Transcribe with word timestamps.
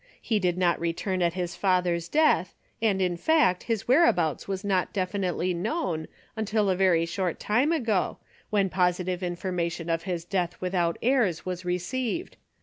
He 0.19 0.39
did 0.39 0.57
not 0.57 0.79
return 0.79 1.21
at 1.21 1.35
his 1.35 1.55
father's 1.55 2.09
death, 2.09 2.55
and 2.81 2.99
in 2.99 3.17
fact 3.17 3.65
his 3.69 3.87
whereabouts 3.87 4.47
was 4.47 4.63
not 4.63 4.91
definitely 4.91 5.53
known, 5.53 6.07
until 6.35 6.71
a 6.71 6.75
very 6.75 7.05
short 7.05 7.39
time 7.39 7.71
ago, 7.71 8.17
when 8.49 8.67
positive 8.67 9.21
information 9.21 9.91
of 9.91 10.01
his 10.09 10.25
death 10.25 10.59
without 10.59 10.97
heirs 11.03 11.45
was 11.45 11.65
received. 11.65 12.37